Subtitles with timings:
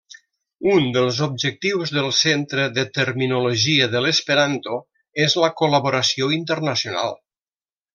[0.75, 4.83] Un dels objectius del Centre de Terminologia de l'Esperanto
[5.29, 7.19] és la col·laboració internacional.